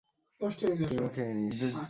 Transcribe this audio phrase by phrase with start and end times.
[0.79, 1.61] তুইও খেয়ে নিস।